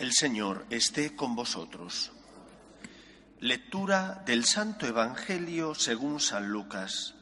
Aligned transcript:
El 0.00 0.12
Señor 0.14 0.64
esté 0.70 1.14
con 1.14 1.36
vosotros. 1.36 2.10
Lectura 3.38 4.22
del 4.24 4.46
Santo 4.46 4.86
Evangelio 4.86 5.74
según 5.74 6.20
San 6.20 6.48
Lucas. 6.48 7.14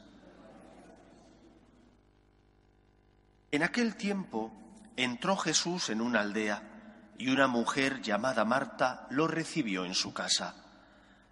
En 3.51 3.65
aquel 3.65 3.97
tiempo 3.97 4.53
entró 4.97 5.37
Jesús 5.37 5.91
en 5.91 6.01
una 6.01 6.20
aldea 6.20 6.62
y 7.19 7.30
una 7.30 7.48
mujer 7.48 8.01
llamada 8.01 8.45
Marta 8.45 9.09
lo 9.11 9.27
recibió 9.27 9.84
en 9.84 9.97
su 9.97 10.15
casa. 10.15 10.55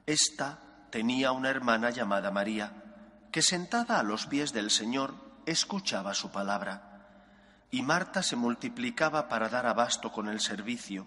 Esta 0.04 0.58
tenía 0.90 1.30
una 1.30 1.50
hermana 1.50 1.90
llamada 1.90 2.32
María, 2.32 2.72
que 3.30 3.40
sentada 3.40 4.00
a 4.00 4.02
los 4.02 4.26
pies 4.26 4.52
del 4.52 4.72
Señor 4.72 5.14
escuchaba 5.46 6.12
su 6.12 6.32
palabra. 6.32 7.06
Y 7.70 7.82
Marta 7.82 8.24
se 8.24 8.34
multiplicaba 8.34 9.28
para 9.28 9.48
dar 9.48 9.66
abasto 9.66 10.10
con 10.10 10.26
el 10.26 10.40
servicio, 10.40 11.06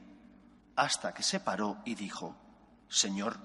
hasta 0.80 1.14
que 1.14 1.24
se 1.24 1.42
paró 1.42 1.78
y 1.84 1.96
dijo, 1.96 2.38
Señor, 2.88 3.38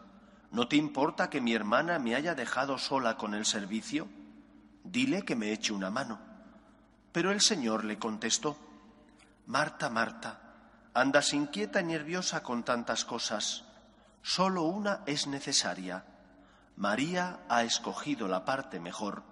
¿no 0.52 0.68
te 0.68 0.76
importa 0.76 1.30
que 1.30 1.40
mi 1.40 1.52
hermana 1.52 1.98
me 1.98 2.14
haya 2.14 2.36
dejado 2.36 2.78
sola 2.78 3.16
con 3.16 3.34
el 3.34 3.44
servicio? 3.44 4.06
Dile 4.84 5.24
que 5.24 5.34
me 5.34 5.52
eche 5.52 5.72
una 5.72 5.90
mano. 5.90 6.20
Pero 7.10 7.32
el 7.32 7.40
Señor 7.40 7.84
le 7.84 7.98
contestó, 7.98 8.56
Marta, 9.46 9.90
Marta, 9.90 10.38
andas 10.94 11.34
inquieta 11.34 11.80
y 11.80 11.84
nerviosa 11.84 12.44
con 12.44 12.62
tantas 12.62 13.04
cosas. 13.04 13.64
Solo 14.22 14.62
una 14.62 15.00
es 15.04 15.26
necesaria. 15.26 16.04
María 16.76 17.40
ha 17.48 17.64
escogido 17.64 18.28
la 18.28 18.44
parte 18.44 18.78
mejor 18.78 19.24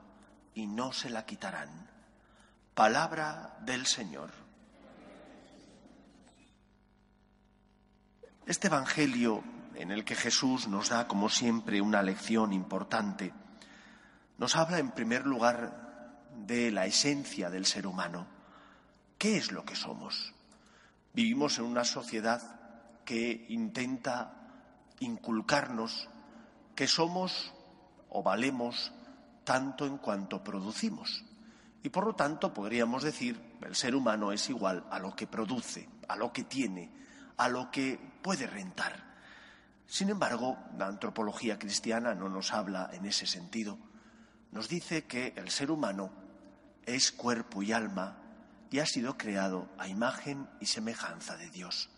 y 0.57 0.67
no 0.67 0.93
se 0.93 1.09
la 1.09 1.25
quitarán. 1.25 1.89
Palabra 2.75 3.57
del 3.61 3.87
Señor. 3.87 4.42
Este 8.53 8.67
Evangelio 8.67 9.43
en 9.77 9.93
el 9.93 10.05
que 10.05 10.15
Jesús 10.15 10.69
nos 10.69 10.91
da, 10.91 11.09
como 11.09 11.31
siempre, 11.31 11.81
una 11.81 12.03
lección 12.03 12.53
importante, 12.53 13.33
nos 14.37 14.57
habla 14.57 14.79
en 14.79 14.91
primer 14.91 15.25
lugar 15.25 16.29
de 16.37 16.71
la 16.71 16.85
esencia 16.85 17.49
del 17.49 17.65
ser 17.65 17.87
humano. 17.87 18.27
¿Qué 19.17 19.39
es 19.39 19.53
lo 19.53 19.65
que 19.65 19.75
somos? 19.75 20.35
Vivimos 21.15 21.57
en 21.57 21.65
una 21.65 21.83
sociedad 21.83 22.43
que 23.07 23.47
intenta 23.49 24.35
inculcarnos 25.01 26.11
que 26.75 26.87
somos 26.87 27.55
o 28.11 28.23
valemos 28.23 28.93
tanto 29.45 29.87
en 29.87 29.97
cuanto 29.97 30.45
producimos. 30.45 31.25
Y 31.83 31.89
por 31.89 32.05
lo 32.05 32.15
tanto 32.15 32.53
podríamos 32.53 33.03
decir, 33.03 33.57
el 33.63 33.75
ser 33.75 33.95
humano 33.95 34.31
es 34.31 34.51
igual 34.51 34.85
a 34.91 34.99
lo 34.99 35.17
que 35.17 35.27
produce, 35.27 35.89
a 36.07 36.17
lo 36.17 36.35
que 36.35 36.45
tiene, 36.45 37.01
a 37.37 37.49
lo 37.49 37.71
que 37.71 37.99
puede 38.23 38.47
rentar. 38.47 39.13
Sin 39.87 40.11
embargo, 40.11 40.59
la 40.79 40.87
antropología 40.87 41.59
cristiana 41.59 42.15
no 42.15 42.29
nos 42.29 42.53
habla 42.53 42.91
en 42.93 43.05
ese 43.05 43.27
sentido. 43.27 43.79
Nos 44.51 44.69
dice 44.69 45.05
que 45.05 45.35
el 45.37 45.51
ser 45.51 45.71
humano 45.71 46.11
es 46.87 47.13
cuerpo 47.13 47.63
y 47.63 47.73
alma 47.73 48.19
y 48.71 48.79
ha 48.79 48.87
sido 48.87 49.19
creado 49.19 49.69
a 49.79 49.89
imagen 49.89 50.49
y 50.61 50.67
semejanza 50.67 51.37
de 51.37 51.51
Dios. 51.51 51.91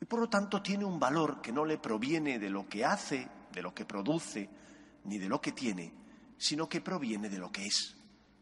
Y 0.00 0.04
por 0.04 0.20
lo 0.20 0.28
tanto 0.28 0.62
tiene 0.62 0.84
un 0.84 0.98
valor 0.98 1.40
que 1.40 1.52
no 1.52 1.64
le 1.64 1.78
proviene 1.78 2.38
de 2.38 2.50
lo 2.50 2.68
que 2.68 2.84
hace, 2.84 3.28
de 3.52 3.62
lo 3.62 3.74
que 3.74 3.84
produce, 3.84 4.48
ni 5.04 5.18
de 5.18 5.28
lo 5.28 5.40
que 5.40 5.52
tiene, 5.52 5.92
sino 6.36 6.68
que 6.68 6.80
proviene 6.80 7.28
de 7.28 7.38
lo 7.38 7.50
que 7.50 7.66
es. 7.66 7.96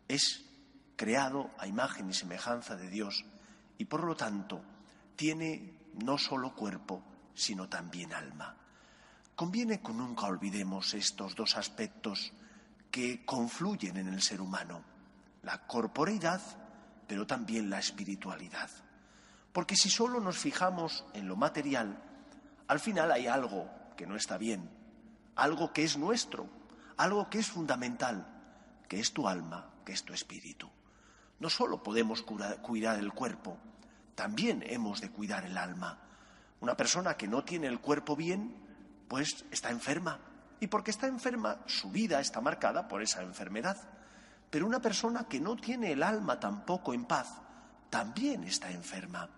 Es 0.09 0.45
creado 0.97 1.51
a 1.59 1.67
imagen 1.67 2.09
y 2.11 2.15
semejanza 2.15 2.77
de 2.77 2.89
Dios 2.89 3.25
y 3.79 3.85
por 3.85 4.05
lo 4.05 4.17
tanto 4.17 4.63
tiene 5.15 5.75
no 6.05 6.19
solo 6.19 6.55
cuerpo, 6.55 7.03
sino 7.35 7.69
también 7.69 8.13
alma. 8.13 8.57
Conviene 9.35 9.81
que 9.81 9.93
nunca 9.93 10.27
olvidemos 10.27 10.95
estos 10.95 11.35
dos 11.35 11.57
aspectos 11.57 12.33
que 12.91 13.25
confluyen 13.25 13.97
en 13.99 14.09
el 14.09 14.23
ser 14.23 14.41
humano 14.41 14.83
la 15.43 15.67
corporeidad, 15.67 16.41
pero 17.07 17.27
también 17.27 17.71
la 17.71 17.79
espiritualidad. 17.79 18.69
Porque 19.53 19.77
si 19.77 19.89
solo 19.89 20.21
nos 20.21 20.39
fijamos 20.39 21.05
en 21.15 21.29
lo 21.29 21.37
material, 21.37 22.03
al 22.67 22.81
final 22.81 23.13
hay 23.13 23.29
algo 23.29 23.71
que 23.97 24.07
no 24.07 24.17
está 24.17 24.39
bien, 24.39 24.69
algo 25.37 25.73
que 25.73 25.85
es 25.85 25.97
nuestro, 25.97 26.49
algo 26.97 27.31
que 27.31 27.39
es 27.39 27.47
fundamental, 27.47 28.27
que 28.89 28.99
es 28.99 29.13
tu 29.13 29.29
alma, 29.29 29.71
que 29.85 29.93
es 29.93 30.03
tu 30.03 30.13
espíritu. 30.13 30.69
No 31.39 31.49
solo 31.49 31.83
podemos 31.83 32.23
cuidar 32.23 32.99
el 32.99 33.13
cuerpo, 33.13 33.57
también 34.17 34.65
hemos 34.67 35.01
de 35.01 35.11
cuidar 35.11 35.45
el 35.45 35.57
alma. 35.57 36.01
Una 36.61 36.77
persona 36.77 37.17
que 37.17 37.29
no 37.29 37.45
tiene 37.45 37.69
el 37.69 37.81
cuerpo 37.81 38.17
bien, 38.17 38.57
pues 39.07 39.45
está 39.51 39.71
enferma. 39.71 40.19
Y 40.59 40.69
porque 40.69 40.91
está 40.91 41.07
enferma, 41.07 41.59
su 41.67 41.91
vida 41.91 42.19
está 42.19 42.41
marcada 42.41 42.89
por 42.89 43.03
esa 43.03 43.23
enfermedad. 43.23 43.77
Pero 44.51 44.67
una 44.67 44.81
persona 44.81 45.29
que 45.29 45.39
no 45.39 45.55
tiene 45.55 45.93
el 45.93 46.03
alma 46.03 46.41
tampoco 46.41 46.95
en 46.95 47.05
paz, 47.05 47.29
también 47.91 48.45
está 48.45 48.71
enferma. 48.71 49.29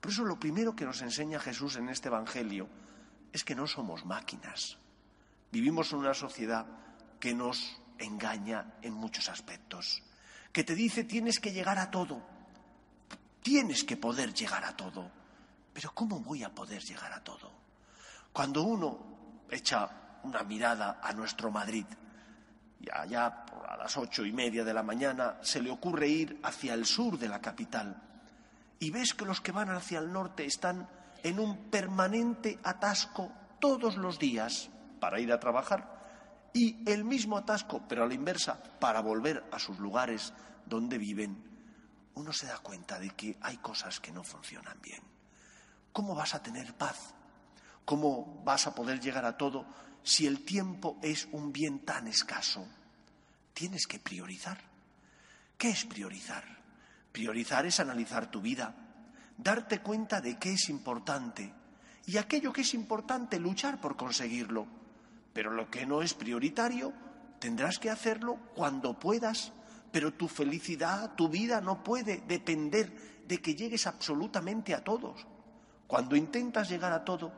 Por 0.00 0.10
eso 0.10 0.24
lo 0.24 0.38
primero 0.38 0.74
que 0.74 0.84
nos 0.84 1.00
enseña 1.00 1.38
Jesús 1.38 1.76
en 1.76 1.88
este 1.88 2.08
Evangelio 2.08 2.68
es 3.32 3.44
que 3.44 3.54
no 3.54 3.68
somos 3.68 4.04
máquinas. 4.04 4.78
Vivimos 5.52 5.92
en 5.92 6.00
una 6.00 6.14
sociedad 6.14 6.66
que 7.20 7.34
nos 7.34 7.80
engaña 7.98 8.74
en 8.82 8.94
muchos 8.94 9.28
aspectos, 9.28 10.02
que 10.52 10.64
te 10.64 10.74
dice 10.74 11.04
tienes 11.04 11.38
que 11.38 11.52
llegar 11.52 11.78
a 11.78 11.92
todo, 11.92 12.31
tienes 13.42 13.84
que 13.84 13.96
poder 13.96 14.32
llegar 14.32 14.64
a 14.64 14.76
todo. 14.76 15.10
Pero 15.72 15.92
¿cómo 15.94 16.20
voy 16.20 16.42
a 16.44 16.54
poder 16.54 16.82
llegar 16.82 17.12
a 17.12 17.22
todo? 17.22 17.50
Cuando 18.32 18.62
uno 18.62 19.46
echa 19.50 20.20
una 20.22 20.42
mirada 20.42 21.00
a 21.02 21.12
nuestro 21.12 21.50
Madrid, 21.50 21.86
y 22.80 22.88
allá 22.92 23.44
a 23.68 23.76
las 23.76 23.96
ocho 23.96 24.24
y 24.24 24.32
media 24.32 24.64
de 24.64 24.74
la 24.74 24.82
mañana 24.82 25.36
se 25.42 25.62
le 25.62 25.70
ocurre 25.70 26.08
ir 26.08 26.40
hacia 26.42 26.74
el 26.74 26.84
sur 26.84 27.18
de 27.18 27.28
la 27.28 27.40
capital 27.40 27.96
y 28.80 28.90
ves 28.90 29.14
que 29.14 29.24
los 29.24 29.40
que 29.40 29.52
van 29.52 29.70
hacia 29.70 30.00
el 30.00 30.12
norte 30.12 30.44
están 30.44 30.88
en 31.22 31.38
un 31.38 31.70
permanente 31.70 32.58
atasco 32.64 33.30
todos 33.60 33.96
los 33.96 34.18
días 34.18 34.70
para 34.98 35.20
ir 35.20 35.32
a 35.32 35.38
trabajar 35.38 36.02
y 36.52 36.82
el 36.90 37.04
mismo 37.04 37.38
atasco, 37.38 37.82
pero 37.88 38.02
a 38.02 38.06
la 38.06 38.14
inversa, 38.14 38.60
para 38.80 39.00
volver 39.00 39.44
a 39.52 39.58
sus 39.60 39.78
lugares 39.78 40.34
donde 40.66 40.98
viven, 40.98 41.51
uno 42.14 42.32
se 42.32 42.46
da 42.46 42.58
cuenta 42.58 42.98
de 42.98 43.10
que 43.10 43.36
hay 43.40 43.56
cosas 43.58 44.00
que 44.00 44.12
no 44.12 44.22
funcionan 44.22 44.80
bien. 44.80 45.02
¿Cómo 45.92 46.14
vas 46.14 46.34
a 46.34 46.42
tener 46.42 46.74
paz? 46.74 47.14
¿Cómo 47.84 48.42
vas 48.44 48.66
a 48.66 48.74
poder 48.74 49.00
llegar 49.00 49.24
a 49.24 49.36
todo 49.36 49.66
si 50.02 50.26
el 50.26 50.44
tiempo 50.44 50.98
es 51.02 51.28
un 51.32 51.52
bien 51.52 51.84
tan 51.84 52.06
escaso? 52.06 52.66
Tienes 53.54 53.86
que 53.86 53.98
priorizar. 53.98 54.58
¿Qué 55.58 55.70
es 55.70 55.84
priorizar? 55.84 56.44
Priorizar 57.12 57.66
es 57.66 57.78
analizar 57.78 58.30
tu 58.30 58.40
vida, 58.40 58.74
darte 59.36 59.80
cuenta 59.80 60.20
de 60.20 60.38
qué 60.38 60.54
es 60.54 60.68
importante 60.70 61.52
y 62.06 62.16
aquello 62.16 62.52
que 62.52 62.62
es 62.62 62.74
importante 62.74 63.38
luchar 63.38 63.80
por 63.80 63.96
conseguirlo. 63.96 64.66
Pero 65.32 65.50
lo 65.50 65.70
que 65.70 65.86
no 65.86 66.02
es 66.02 66.14
prioritario 66.14 66.92
tendrás 67.38 67.78
que 67.78 67.90
hacerlo 67.90 68.38
cuando 68.54 68.98
puedas, 68.98 69.52
pero 69.92 70.14
tu 70.14 70.26
felicidad, 70.26 71.14
tu 71.14 71.28
vida 71.28 71.60
no 71.60 71.84
puede 71.84 72.22
depender 72.26 73.22
de 73.28 73.40
que 73.40 73.54
llegues 73.54 73.86
absolutamente 73.86 74.74
a 74.74 74.82
todos. 74.82 75.26
Cuando 75.86 76.16
intentas 76.16 76.68
llegar 76.68 76.92
a 76.92 77.04
todo, 77.04 77.32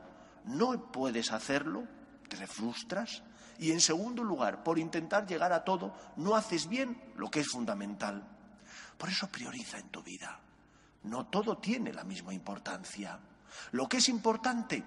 no 0.45 0.91
puedes 0.91 1.31
hacerlo 1.31 1.87
te 2.35 2.47
frustras 2.47 3.23
y 3.57 3.71
en 3.71 3.79
segundo 3.79 4.23
lugar, 4.23 4.63
por 4.63 4.77
intentar 4.77 5.25
llegar 5.25 5.53
a 5.53 5.63
todo, 5.63 5.93
no 6.17 6.35
haces 6.35 6.67
bien 6.67 7.01
lo 7.15 7.31
que 7.31 7.39
es 7.39 7.47
fundamental. 7.47 8.27
Por 8.97 9.09
eso 9.09 9.27
prioriza 9.27 9.77
en 9.77 9.89
tu 9.89 10.03
vida. 10.03 10.39
No 11.03 11.27
todo 11.27 11.57
tiene 11.57 11.93
la 11.93 12.03
misma 12.03 12.33
importancia. 12.33 13.17
Lo 13.71 13.87
que 13.87 13.97
es 13.97 14.09
importante, 14.09 14.83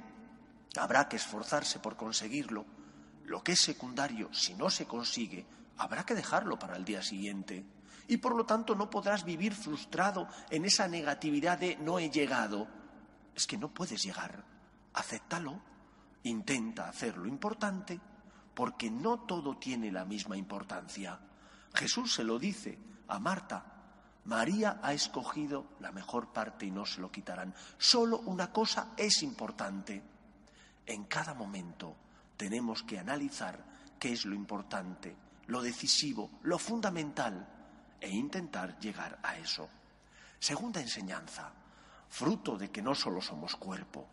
habrá 0.77 1.09
que 1.09 1.17
esforzarse 1.17 1.79
por 1.79 1.97
conseguirlo. 1.97 2.67
Lo 3.25 3.43
que 3.43 3.53
es 3.53 3.61
secundario, 3.61 4.33
si 4.35 4.55
no 4.55 4.69
se 4.69 4.87
consigue, 4.87 5.47
habrá 5.79 6.05
que 6.05 6.15
dejarlo 6.15 6.59
para 6.59 6.77
el 6.77 6.85
día 6.85 7.03
siguiente. 7.03 7.65
Y 8.09 8.19
por 8.19 8.35
lo 8.35 8.47
tanto 8.47 8.75
no 8.75 8.91
podrás 8.91 9.25
vivir 9.25 9.55
frustrado 9.55 10.29
en 10.51 10.65
esa 10.65 10.89
negatividad 10.89 11.59
de 11.59 11.77
no 11.77 11.99
he 11.99 12.11
llegado. 12.11 12.67
Es 13.35 13.47
que 13.47 13.59
no 13.59 13.69
puedes 13.69 14.03
llegar 14.03 14.45
acéptalo, 14.99 15.61
intenta 16.25 16.89
hacer 16.89 17.17
lo 17.17 17.29
importante, 17.29 18.01
porque 18.55 18.91
no 18.91 19.21
todo 19.21 19.57
tiene 19.57 19.93
la 19.93 20.05
misma 20.05 20.37
importancia. 20.37 21.19
Jesús 21.75 22.15
se 22.15 22.25
lo 22.25 22.39
dice 22.39 22.79
a 23.07 23.19
Marta, 23.21 23.65
María 24.25 24.81
ha 24.83 24.93
escogido 24.93 25.67
la 25.81 25.93
mejor 25.93 26.33
parte 26.33 26.67
y 26.67 26.71
no 26.71 26.85
se 26.85 27.01
lo 27.01 27.11
quitarán. 27.11 27.55
Solo 27.79 28.19
una 28.21 28.53
cosa 28.53 28.93
es 28.97 29.23
importante. 29.23 30.03
En 30.85 31.05
cada 31.05 31.35
momento 31.35 31.97
tenemos 32.37 32.83
que 32.83 32.99
analizar 32.99 33.65
qué 33.99 34.13
es 34.13 34.25
lo 34.25 34.35
importante, 34.35 35.17
lo 35.49 35.61
decisivo, 35.61 36.31
lo 36.43 36.59
fundamental 36.59 37.47
e 38.01 38.09
intentar 38.09 38.79
llegar 38.79 39.19
a 39.23 39.37
eso. 39.37 39.69
Segunda 40.39 40.81
enseñanza, 40.81 41.51
fruto 42.09 42.57
de 42.57 42.71
que 42.71 42.81
no 42.81 42.95
solo 42.95 43.21
somos 43.21 43.57
cuerpo, 43.57 44.07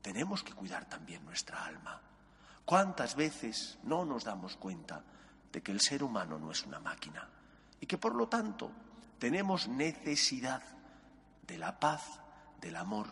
tenemos 0.00 0.42
que 0.42 0.52
cuidar 0.52 0.84
también 0.88 1.24
nuestra 1.24 1.64
alma. 1.64 2.00
¿Cuántas 2.64 3.16
veces 3.16 3.78
no 3.82 4.04
nos 4.04 4.24
damos 4.24 4.56
cuenta 4.56 5.02
de 5.50 5.62
que 5.62 5.72
el 5.72 5.80
ser 5.80 6.02
humano 6.02 6.38
no 6.38 6.50
es 6.50 6.64
una 6.64 6.78
máquina 6.78 7.28
y 7.80 7.86
que 7.86 7.98
por 7.98 8.14
lo 8.14 8.28
tanto 8.28 8.70
tenemos 9.18 9.68
necesidad 9.68 10.62
de 11.46 11.58
la 11.58 11.78
paz, 11.78 12.20
del 12.60 12.76
amor 12.76 13.06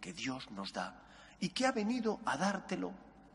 que 0.00 0.12
Dios 0.12 0.50
nos 0.50 0.72
da 0.72 1.02
y 1.40 1.50
que 1.50 1.66
ha 1.66 1.72
venido 1.72 2.20
a 2.24 2.36
dártelo 2.36 2.92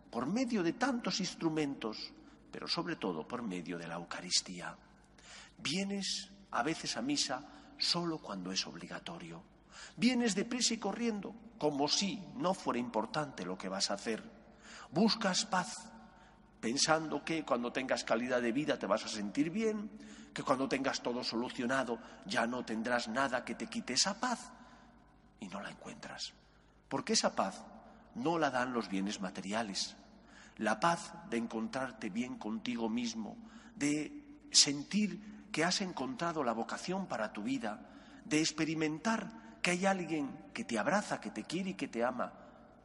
por 0.09 0.25
medio 0.25 0.63
de 0.63 0.73
tantos 0.73 1.19
instrumentos, 1.19 2.13
pero 2.51 2.67
sobre 2.67 2.95
todo 2.95 3.27
por 3.27 3.41
medio 3.41 3.77
de 3.77 3.87
la 3.87 3.95
Eucaristía. 3.95 4.75
Vienes 5.57 6.29
a 6.51 6.63
veces 6.63 6.97
a 6.97 7.01
misa 7.01 7.43
solo 7.77 8.19
cuando 8.19 8.51
es 8.51 8.65
obligatorio. 8.67 9.43
Vienes 9.95 10.35
deprisa 10.35 10.73
y 10.73 10.77
corriendo, 10.77 11.33
como 11.57 11.87
si 11.87 12.23
no 12.35 12.53
fuera 12.53 12.79
importante 12.79 13.45
lo 13.45 13.57
que 13.57 13.69
vas 13.69 13.91
a 13.91 13.95
hacer. 13.95 14.23
Buscas 14.91 15.45
paz, 15.45 15.73
pensando 16.59 17.23
que 17.23 17.43
cuando 17.43 17.71
tengas 17.71 18.03
calidad 18.03 18.41
de 18.41 18.51
vida 18.51 18.77
te 18.79 18.87
vas 18.87 19.05
a 19.05 19.09
sentir 19.09 19.49
bien, 19.49 19.89
que 20.33 20.43
cuando 20.43 20.69
tengas 20.69 21.01
todo 21.01 21.23
solucionado 21.23 21.99
ya 22.25 22.45
no 22.45 22.63
tendrás 22.63 23.07
nada 23.07 23.43
que 23.43 23.55
te 23.55 23.67
quite 23.67 23.93
esa 23.93 24.19
paz. 24.19 24.51
Y 25.39 25.47
no 25.47 25.61
la 25.61 25.69
encuentras. 25.69 26.33
Porque 26.87 27.13
esa 27.13 27.35
paz 27.35 27.63
no 28.15 28.37
la 28.39 28.49
dan 28.49 28.73
los 28.73 28.89
bienes 28.89 29.19
materiales. 29.21 29.95
La 30.57 30.79
paz 30.79 31.13
de 31.29 31.37
encontrarte 31.37 32.09
bien 32.09 32.37
contigo 32.37 32.89
mismo, 32.89 33.37
de 33.75 34.23
sentir 34.51 35.47
que 35.51 35.63
has 35.63 35.81
encontrado 35.81 36.43
la 36.43 36.53
vocación 36.53 37.07
para 37.07 37.33
tu 37.33 37.43
vida, 37.43 37.89
de 38.25 38.39
experimentar 38.39 39.59
que 39.61 39.71
hay 39.71 39.85
alguien 39.85 40.29
que 40.53 40.63
te 40.63 40.79
abraza, 40.79 41.21
que 41.21 41.31
te 41.31 41.43
quiere 41.43 41.71
y 41.71 41.75
que 41.75 41.87
te 41.87 42.03
ama 42.03 42.33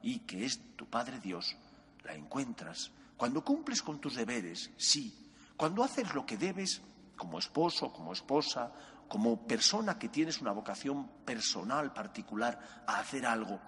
y 0.03 0.21
que 0.21 0.45
es 0.45 0.61
tu 0.77 0.87
Padre 0.87 1.21
Dios, 1.21 1.57
la 2.05 2.15
encuentras 2.15 2.93
cuando 3.23 3.45
cumples 3.45 3.83
con 3.83 4.01
tus 4.01 4.17
deberes, 4.17 4.73
sí, 4.77 5.31
cuando 5.57 5.85
haces 5.85 6.13
lo 6.13 6.27
que 6.27 6.37
debes 6.37 6.83
como 7.17 7.39
esposo, 7.39 7.93
como 7.93 8.13
esposa, 8.13 8.73
como 9.07 9.47
persona 9.47 9.97
que 9.97 10.09
tienes 10.09 10.41
una 10.41 10.51
vocación 10.51 11.07
personal, 11.25 11.93
particular, 11.93 12.83
a 12.85 12.99
hacer 12.99 13.25
algo, 13.25 13.61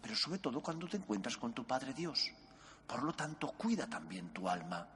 pero 0.00 0.16
sobre 0.16 0.38
todo 0.38 0.62
cuando 0.62 0.88
te 0.88 0.96
encuentras 0.96 1.36
con 1.36 1.52
tu 1.52 1.66
Padre 1.66 1.92
Dios. 1.92 2.32
Por 2.86 3.02
lo 3.02 3.12
tanto, 3.12 3.48
cuida 3.52 3.86
también 3.86 4.30
tu 4.30 4.48
alma. 4.48 4.86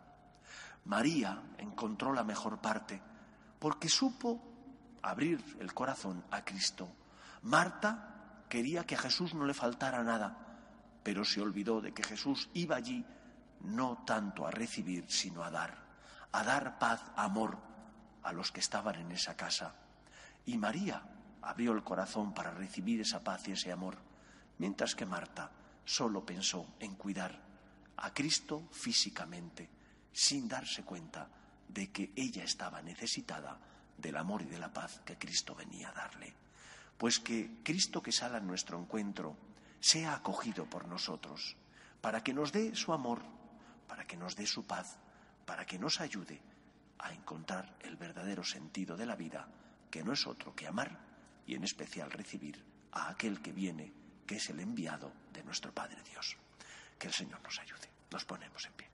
María 0.85 1.43
encontró 1.58 2.12
la 2.12 2.25
mejor 2.25 2.61
parte 2.61 3.00
porque 3.58 3.88
supo 3.88 4.40
abrir 5.02 5.56
el 5.61 5.75
corazón 5.75 6.25
a 6.31 6.44
Cristo. 6.44 6.88
Marta 7.43 8.44
quería 8.49 8.85
que 8.85 8.94
a 8.94 8.99
Jesús 8.99 9.35
no 9.35 9.44
le 9.44 9.55
faltara 9.55 10.02
nada, 10.02 10.37
pero 11.02 11.25
se 11.25 11.40
olvidó 11.40 11.81
de 11.81 11.93
que 11.93 12.02
Jesús 12.02 12.49
iba 12.55 12.76
allí 12.76 13.05
no 13.61 14.05
tanto 14.06 14.46
a 14.46 14.50
recibir, 14.50 15.05
sino 15.08 15.43
a 15.43 15.50
dar, 15.50 15.76
a 16.32 16.44
dar 16.44 16.79
paz, 16.79 17.02
amor 17.17 17.58
a 18.23 18.32
los 18.32 18.52
que 18.52 18.61
estaban 18.61 18.96
en 18.96 19.12
esa 19.12 19.37
casa. 19.37 19.75
Y 20.46 20.56
María 20.56 21.02
abrió 21.43 21.73
el 21.73 21.82
corazón 21.82 22.32
para 22.32 22.50
recibir 22.50 23.00
esa 23.00 23.23
paz 23.23 23.49
y 23.49 23.52
ese 23.52 23.73
amor, 23.73 23.96
mientras 24.58 24.94
que 24.94 25.06
Marta 25.06 25.50
solo 25.84 26.25
pensó 26.25 26.67
en 26.81 26.94
cuidar 26.94 27.47
a 27.98 28.12
Cristo 28.12 28.68
físicamente, 28.70 29.68
sin 30.12 30.48
darse 30.48 30.82
cuenta 30.84 31.28
de 31.68 31.90
que 31.90 32.12
ella 32.16 32.44
estaba 32.44 32.80
necesitada 32.82 33.58
del 33.96 34.16
amor 34.16 34.42
y 34.42 34.46
de 34.46 34.58
la 34.58 34.72
paz 34.72 35.00
que 35.04 35.18
Cristo 35.18 35.54
venía 35.54 35.90
a 35.90 35.92
darle. 35.92 36.34
Pues 36.96 37.18
que 37.18 37.60
Cristo 37.62 38.02
que 38.02 38.12
sale 38.12 38.36
a 38.36 38.40
nuestro 38.40 38.78
encuentro 38.78 39.36
sea 39.80 40.14
acogido 40.14 40.66
por 40.66 40.86
nosotros, 40.86 41.56
para 42.00 42.22
que 42.22 42.32
nos 42.32 42.52
dé 42.52 42.74
su 42.74 42.92
amor, 42.92 43.22
para 43.86 44.04
que 44.04 44.16
nos 44.16 44.36
dé 44.36 44.46
su 44.46 44.66
paz, 44.66 44.96
para 45.44 45.64
que 45.64 45.78
nos 45.78 46.00
ayude 46.00 46.40
a 46.98 47.12
encontrar 47.12 47.76
el 47.80 47.96
verdadero 47.96 48.44
sentido 48.44 48.96
de 48.96 49.06
la 49.06 49.16
vida, 49.16 49.48
que 49.90 50.02
no 50.02 50.12
es 50.12 50.26
otro 50.26 50.54
que 50.54 50.66
amar 50.66 50.98
y 51.46 51.54
en 51.54 51.64
especial 51.64 52.10
recibir 52.10 52.64
a 52.92 53.10
aquel 53.10 53.40
que 53.40 53.52
viene, 53.52 53.92
que 54.26 54.36
es 54.36 54.50
el 54.50 54.60
enviado 54.60 55.12
de 55.32 55.42
nuestro 55.44 55.72
Padre 55.72 56.02
Dios. 56.02 56.36
Que 56.98 57.06
el 57.06 57.12
Señor 57.12 57.40
nos 57.42 57.58
ayude. 57.60 57.88
Nos 58.10 58.24
ponemos 58.24 58.64
en 58.66 58.72
pie. 58.72 58.88